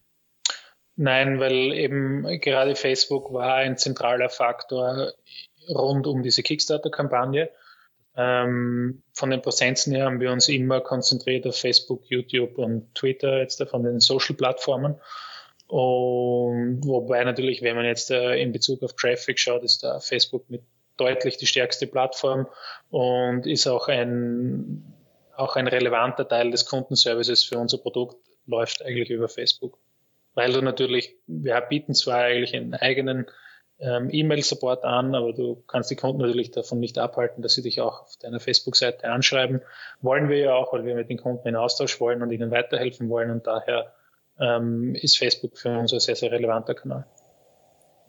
[0.95, 5.13] Nein, weil eben gerade Facebook war ein zentraler Faktor
[5.69, 7.49] rund um diese Kickstarter-Kampagne.
[8.15, 13.39] Ähm, von den Präsenzen her haben wir uns immer konzentriert auf Facebook, YouTube und Twitter,
[13.39, 14.95] jetzt von den Social-Plattformen.
[15.67, 20.49] Und wobei natürlich, wenn man jetzt äh, in Bezug auf Traffic schaut, ist da Facebook
[20.49, 20.63] mit
[20.97, 22.47] deutlich die stärkste Plattform
[22.89, 24.83] und ist auch ein,
[25.35, 29.77] auch ein relevanter Teil des Kundenservices für unser Produkt, läuft eigentlich über Facebook.
[30.33, 33.27] Weil du natürlich, wir bieten zwar eigentlich einen eigenen
[33.79, 37.81] ähm, E-Mail-Support an, aber du kannst die Kunden natürlich davon nicht abhalten, dass sie dich
[37.81, 39.61] auch auf deiner Facebook-Seite anschreiben.
[40.01, 43.09] Wollen wir ja auch, weil wir mit den Kunden in Austausch wollen und ihnen weiterhelfen
[43.09, 43.93] wollen und daher
[44.39, 47.05] ähm, ist Facebook für uns ein sehr, sehr relevanter Kanal.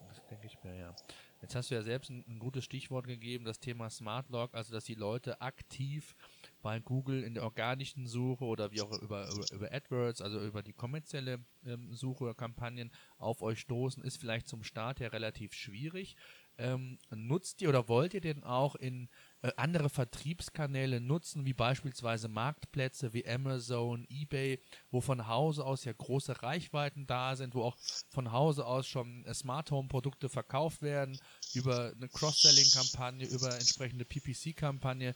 [0.08, 0.94] Das denke ich mir, ja.
[1.40, 4.72] Jetzt hast du ja selbst ein, ein gutes Stichwort gegeben, das Thema Smart Log, also
[4.72, 6.14] dass die Leute aktiv
[6.62, 10.62] bei Google in der organischen Suche oder wie auch über, über, über AdWords, also über
[10.62, 15.54] die kommerzielle ähm, Suche oder Kampagnen auf euch stoßen, ist vielleicht zum Start her relativ
[15.54, 16.16] schwierig.
[16.60, 19.08] Ähm, nutzt ihr oder wollt ihr denn auch in
[19.40, 25.94] äh, andere Vertriebskanäle nutzen, wie beispielsweise Marktplätze wie Amazon, eBay, wo von Hause aus ja
[25.94, 27.78] große Reichweiten da sind, wo auch
[28.10, 31.18] von Hause aus schon äh, Smart Home Produkte verkauft werden,
[31.54, 35.14] über eine Cross-Selling-Kampagne, über entsprechende PPC-Kampagne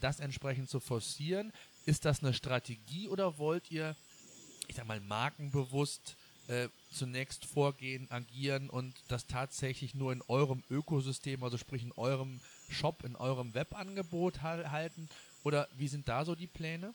[0.00, 1.52] das entsprechend zu forcieren.
[1.84, 3.96] Ist das eine Strategie oder wollt ihr,
[4.68, 6.16] ich sag mal, markenbewusst
[6.48, 12.40] äh, zunächst vorgehen, agieren und das tatsächlich nur in eurem Ökosystem, also sprich in eurem
[12.68, 15.08] Shop, in eurem Webangebot halten?
[15.44, 16.94] Oder wie sind da so die Pläne?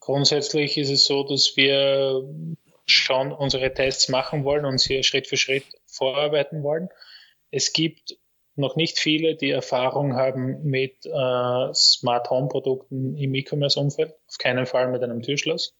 [0.00, 2.22] Grundsätzlich ist es so, dass wir
[2.86, 6.88] schon unsere Tests machen wollen und sie Schritt für Schritt vorarbeiten wollen.
[7.50, 8.16] Es gibt
[8.56, 14.66] noch nicht viele, die Erfahrung haben mit äh, Smart Home Produkten im E-Commerce-Umfeld, auf keinen
[14.66, 15.74] Fall mit einem Türschloss.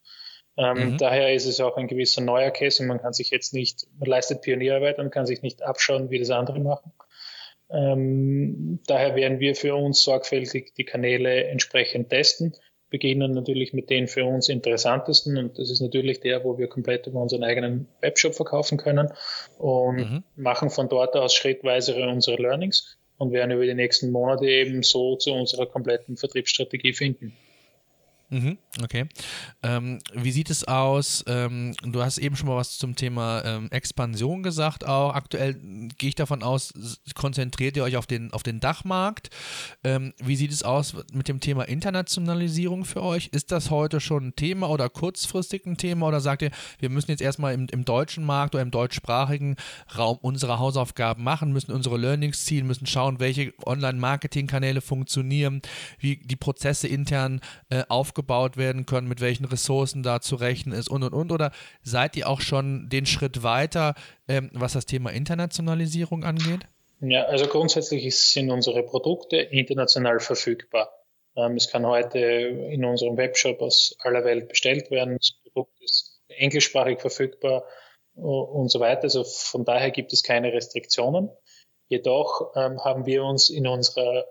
[0.56, 0.98] Ähm, mhm.
[0.98, 4.08] Daher ist es auch ein gewisser neuer Case und man kann sich jetzt nicht, man
[4.08, 6.92] leistet Pionierarbeit und kann sich nicht abschauen, wie das andere machen.
[7.68, 12.54] Ähm, daher werden wir für uns sorgfältig die Kanäle entsprechend testen
[12.90, 17.06] beginnen natürlich mit den für uns interessantesten und das ist natürlich der, wo wir komplett
[17.06, 19.12] über unseren eigenen Webshop verkaufen können
[19.58, 20.22] und mhm.
[20.36, 25.16] machen von dort aus schrittweise unsere Learnings und werden über die nächsten Monate eben so
[25.16, 27.36] zu unserer kompletten Vertriebsstrategie finden.
[28.28, 29.06] Mhm, okay.
[29.62, 31.24] Ähm, wie sieht es aus?
[31.28, 34.84] Ähm, du hast eben schon mal was zum Thema ähm, Expansion gesagt.
[34.84, 35.54] Auch aktuell
[35.96, 36.74] gehe ich davon aus,
[37.14, 39.30] konzentriert ihr euch auf den, auf den Dachmarkt.
[39.84, 43.28] Ähm, wie sieht es aus mit dem Thema Internationalisierung für euch?
[43.28, 46.08] Ist das heute schon ein Thema oder kurzfristig ein Thema?
[46.08, 49.54] Oder sagt ihr, wir müssen jetzt erstmal im, im deutschen Markt oder im deutschsprachigen
[49.96, 55.62] Raum unsere Hausaufgaben machen, müssen unsere Learnings ziehen, müssen schauen, welche Online-Marketing-Kanäle funktionieren,
[56.00, 60.74] wie die Prozesse intern äh, aufgebaut aufgebaut werden können, mit welchen Ressourcen da zu rechnen
[60.74, 61.32] ist und und und?
[61.32, 61.52] Oder
[61.82, 63.94] seid ihr auch schon den Schritt weiter,
[64.28, 66.60] ähm, was das Thema Internationalisierung angeht?
[67.00, 70.90] Ja, also grundsätzlich sind unsere Produkte international verfügbar.
[71.36, 75.18] Ähm, es kann heute in unserem Webshop aus aller Welt bestellt werden.
[75.18, 77.64] Das Produkt ist englischsprachig verfügbar
[78.14, 79.02] und so weiter.
[79.04, 81.28] Also von daher gibt es keine Restriktionen.
[81.88, 84.24] Jedoch ähm, haben wir uns in unserer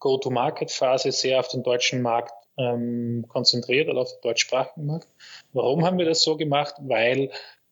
[0.00, 5.08] Go-to-Market-Phase sehr auf den deutschen Markt ähm, konzentriert oder auf den deutschsprachigen Markt.
[5.52, 6.74] Warum haben wir das so gemacht?
[6.80, 7.30] Weil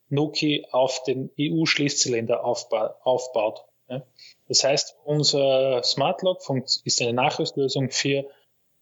[0.09, 3.65] Nuki auf den EU-Schließzylinder aufba aufbaut.
[3.89, 4.03] Ja?
[4.49, 6.41] Das heißt, unser Smart Lock
[6.85, 8.27] ist eine Nachrüstlösung für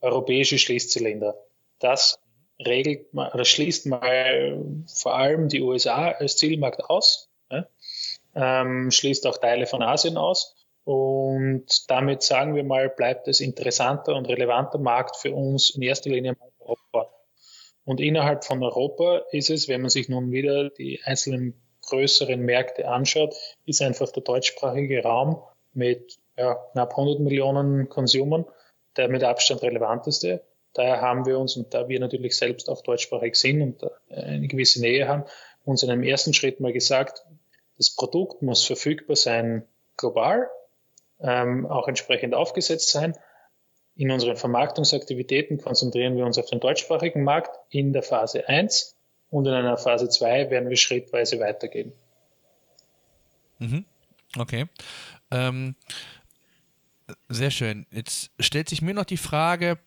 [0.00, 1.37] europäische Schließzylinder.
[1.78, 2.18] Das
[2.64, 7.66] regelt mal, oder schließt mal vor allem die USA als Zielmarkt aus, ja?
[8.34, 10.58] ähm, schließt auch Teile von Asien aus
[10.88, 16.09] und damit sagen wir mal, bleibt es interessanter und relevanter Markt für uns in erster
[16.09, 17.11] Linie Europa.
[17.85, 22.88] Und innerhalb von Europa ist es, wenn man sich nun wieder die einzelnen größeren Märkte
[22.88, 23.35] anschaut,
[23.66, 25.42] ist einfach der deutschsprachige Raum
[25.74, 28.46] mit ja, knapp 100 Millionen Konsumern
[28.96, 30.42] der mit Abstand relevanteste.
[30.72, 34.81] Daher haben wir uns, und da wir natürlich selbst auch deutschsprachig sind und eine gewisse
[34.81, 35.24] Nähe haben,
[35.66, 37.27] uns in einem ersten Schritt mal gesagt,
[37.77, 40.48] das Produkt muss verfügbar sein global
[41.20, 43.16] ähm, auch entsprechend aufgesetzt sein.
[43.96, 48.96] In unseren Vermarktungsaktivitäten konzentrieren wir uns auf den deutschsprachigen Markt in der Phase 1
[49.31, 51.92] und in einer Phase 2 werden wir schrittweise weitergehen.
[53.59, 53.85] Mhm.
[54.38, 54.66] Okay.
[55.31, 55.74] Ähm,
[57.28, 57.87] sehr schön.
[57.90, 59.78] Jetzt stellt sich mir noch die Frage,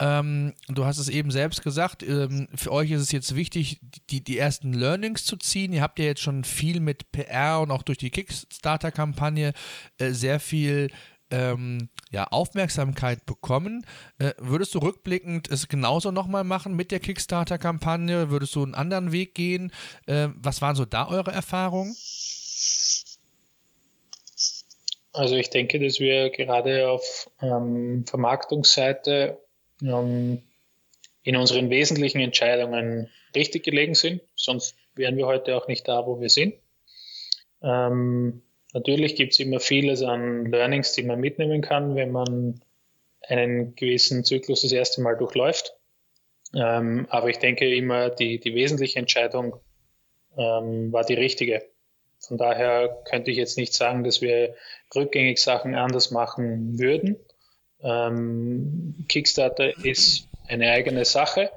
[0.00, 4.24] ähm, du hast es eben selbst gesagt, ähm, für euch ist es jetzt wichtig, die,
[4.24, 5.74] die ersten Learnings zu ziehen.
[5.74, 9.52] Ihr habt ja jetzt schon viel mit PR und auch durch die Kickstarter-Kampagne
[9.98, 10.88] äh, sehr viel
[11.30, 13.84] ähm, ja, Aufmerksamkeit bekommen.
[14.18, 18.30] Äh, würdest du rückblickend es genauso nochmal machen mit der Kickstarter-Kampagne?
[18.30, 19.70] Würdest du einen anderen Weg gehen?
[20.06, 21.94] Äh, was waren so da eure Erfahrungen?
[25.12, 29.38] Also ich denke, dass wir gerade auf ähm, Vermarktungsseite
[29.82, 30.42] ähm,
[31.22, 34.22] in unseren wesentlichen Entscheidungen richtig gelegen sind.
[34.34, 36.54] Sonst wären wir heute auch nicht da, wo wir sind.
[37.62, 42.60] Ähm, natürlich gibt es immer vieles an Learnings, die man mitnehmen kann, wenn man
[43.28, 45.74] einen gewissen Zyklus das erste Mal durchläuft.
[46.54, 49.56] Ähm, aber ich denke immer, die, die wesentliche Entscheidung
[50.36, 51.62] ähm, war die richtige.
[52.18, 54.54] Von daher könnte ich jetzt nicht sagen, dass wir
[54.94, 57.16] rückgängig Sachen anders machen würden.
[57.82, 61.50] Ähm, Kickstarter ist eine eigene Sache.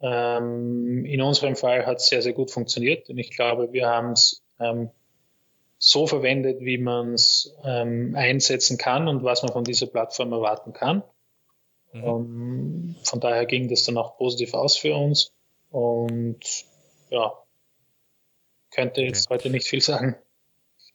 [0.00, 4.12] Ähm, in unserem Fall hat es sehr, sehr gut funktioniert und ich glaube, wir haben
[4.12, 4.90] es ähm,
[5.78, 10.72] so verwendet, wie man es ähm, einsetzen kann und was man von dieser Plattform erwarten
[10.72, 11.02] kann.
[11.92, 12.04] Mhm.
[12.04, 15.32] Um, von daher ging das dann auch positiv aus für uns
[15.70, 16.40] und
[17.10, 17.32] ja,
[18.70, 19.34] könnte jetzt okay.
[19.34, 20.16] heute nicht viel sagen.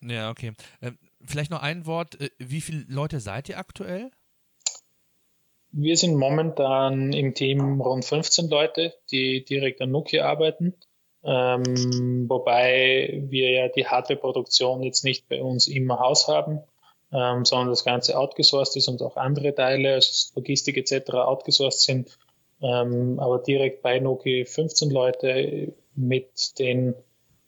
[0.02, 0.54] Ja, okay.
[0.82, 2.20] Ähm, vielleicht noch ein Wort.
[2.20, 4.12] Äh, wie viele Leute seid ihr aktuell?
[5.74, 10.74] Wir sind momentan im Team rund 15 Leute, die direkt an Nokia arbeiten.
[11.24, 16.62] Ähm, wobei wir ja die Hardware-Produktion jetzt nicht bei uns im Haus haben,
[17.14, 21.12] ähm, sondern das Ganze outgesourced ist und auch andere Teile, also Logistik etc.
[21.14, 22.18] outgesourced sind.
[22.62, 26.96] Ähm, aber direkt bei Nokia 15 Leute mit den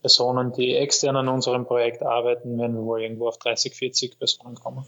[0.01, 4.55] Personen, die extern an unserem Projekt arbeiten, werden wir wohl irgendwo auf 30, 40 Personen
[4.55, 4.85] kommen.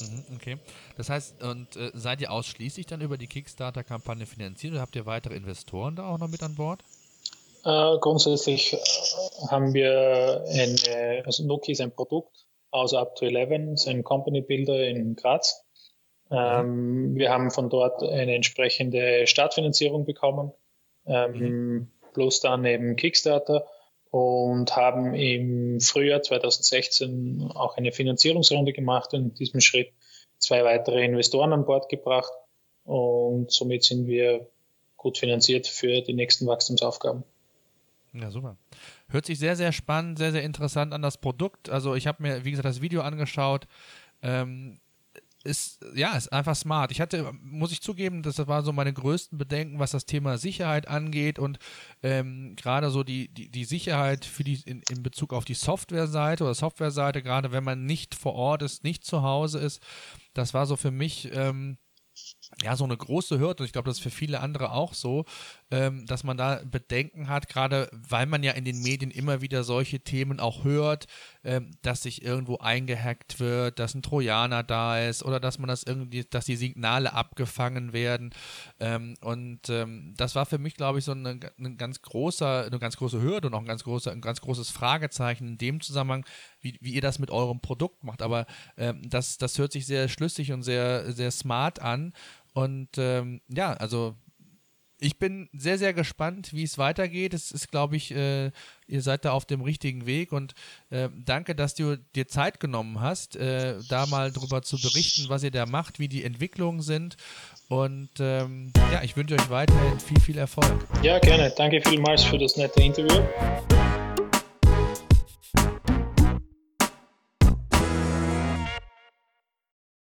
[0.00, 0.58] Mhm, okay.
[0.96, 5.06] Das heißt, und äh, seid ihr ausschließlich dann über die Kickstarter-Kampagne finanziert oder habt ihr
[5.06, 6.82] weitere Investoren da auch noch mit an Bord?
[7.64, 8.78] Äh, grundsätzlich äh,
[9.48, 14.86] haben wir eine, also Nokia ist ein Produkt aus Up to 11, sein Company Builder
[14.86, 15.64] in Graz.
[16.30, 17.16] Ähm, mhm.
[17.16, 20.52] Wir haben von dort eine entsprechende Startfinanzierung bekommen,
[21.06, 21.90] ähm, mhm.
[22.12, 23.66] plus dann eben Kickstarter
[24.14, 29.92] und haben im Frühjahr 2016 auch eine Finanzierungsrunde gemacht und in diesem Schritt
[30.38, 32.30] zwei weitere Investoren an Bord gebracht
[32.84, 34.46] und somit sind wir
[34.96, 37.24] gut finanziert für die nächsten Wachstumsaufgaben.
[38.12, 38.56] Ja, super.
[39.08, 41.68] Hört sich sehr, sehr spannend, sehr, sehr interessant an das Produkt.
[41.68, 43.66] Also ich habe mir, wie gesagt, das Video angeschaut.
[44.22, 44.78] Ähm,
[45.44, 46.90] ist, ja, ist einfach smart.
[46.90, 50.88] Ich hatte, muss ich zugeben, das war so meine größten Bedenken, was das Thema Sicherheit
[50.88, 51.58] angeht und
[52.02, 56.44] ähm, gerade so die, die, die Sicherheit für die, in, in Bezug auf die Softwareseite
[56.44, 59.82] oder Softwareseite, gerade wenn man nicht vor Ort ist, nicht zu Hause ist,
[60.32, 61.76] das war so für mich, ähm,
[62.62, 65.24] ja, so eine große Hürde, und ich glaube, das ist für viele andere auch so,
[65.70, 69.64] ähm, dass man da Bedenken hat, gerade weil man ja in den Medien immer wieder
[69.64, 71.06] solche Themen auch hört,
[71.42, 75.82] ähm, dass sich irgendwo eingehackt wird, dass ein Trojaner da ist oder dass man das
[75.82, 78.30] irgendwie, dass die Signale abgefangen werden.
[78.78, 82.78] Ähm, und ähm, das war für mich, glaube ich, so eine, eine, ganz großer, eine
[82.78, 86.26] ganz große Hürde und auch ein ganz, großer, ein ganz großes Fragezeichen in dem Zusammenhang,
[86.60, 88.22] wie, wie ihr das mit eurem Produkt macht.
[88.22, 88.46] Aber
[88.76, 92.12] ähm, das, das hört sich sehr schlüssig und sehr, sehr smart an.
[92.52, 94.16] Und ähm, ja, also
[95.04, 97.34] ich bin sehr, sehr gespannt, wie es weitergeht.
[97.34, 98.50] Es ist, glaube ich, äh,
[98.86, 100.54] ihr seid da auf dem richtigen Weg und
[100.90, 105.42] äh, danke, dass du dir Zeit genommen hast, äh, da mal drüber zu berichten, was
[105.42, 107.16] ihr da macht, wie die Entwicklungen sind.
[107.68, 110.86] Und ähm, ja, ich wünsche euch weiterhin viel, viel Erfolg.
[111.02, 111.52] Ja, gerne.
[111.56, 113.22] Danke vielmals für das nette Interview.